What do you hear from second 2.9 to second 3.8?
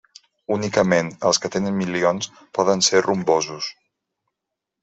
ser rumbosos.